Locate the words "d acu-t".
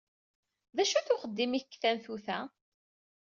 0.75-1.13